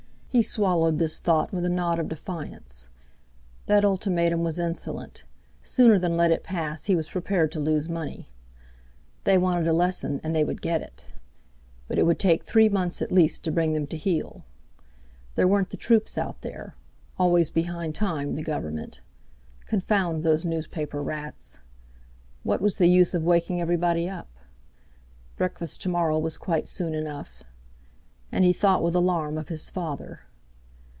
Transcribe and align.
He 0.33 0.41
swallowed 0.41 0.97
this 0.97 1.19
thought 1.19 1.51
with 1.51 1.65
a 1.65 1.69
nod 1.69 1.99
of 1.99 2.07
defiance. 2.07 2.87
That 3.65 3.83
ultimatum 3.83 4.45
was 4.45 4.59
insolent—sooner 4.59 5.99
than 5.99 6.15
let 6.15 6.31
it 6.31 6.41
pass 6.41 6.85
he 6.85 6.95
was 6.95 7.09
prepared 7.09 7.51
to 7.51 7.59
lose 7.59 7.89
money. 7.89 8.29
They 9.25 9.37
wanted 9.37 9.67
a 9.67 9.73
lesson, 9.73 10.21
and 10.23 10.33
they 10.33 10.45
would 10.45 10.61
get 10.61 10.81
it; 10.81 11.07
but 11.89 11.99
it 11.99 12.05
would 12.05 12.17
take 12.17 12.45
three 12.45 12.69
months 12.69 13.01
at 13.01 13.11
least 13.11 13.43
to 13.43 13.51
bring 13.51 13.73
them 13.73 13.85
to 13.87 13.97
heel. 13.97 14.45
There 15.35 15.49
weren't 15.49 15.71
the 15.71 15.75
troops 15.75 16.17
out 16.17 16.39
there; 16.43 16.75
always 17.19 17.49
behind 17.49 17.93
time, 17.93 18.35
the 18.35 18.41
Government! 18.41 19.01
Confound 19.65 20.23
those 20.23 20.45
newspaper 20.45 21.03
rats! 21.03 21.59
What 22.43 22.61
was 22.61 22.77
the 22.77 22.87
use 22.87 23.13
of 23.13 23.25
waking 23.25 23.59
everybody 23.59 24.07
up? 24.09 24.29
Breakfast 25.35 25.81
to 25.81 25.89
morrow 25.89 26.17
was 26.17 26.37
quite 26.37 26.67
soon 26.67 26.93
enough. 26.95 27.43
And 28.33 28.45
he 28.45 28.53
thought 28.53 28.81
with 28.81 28.95
alarm 28.95 29.37
of 29.37 29.49
his 29.49 29.69
father. 29.69 30.21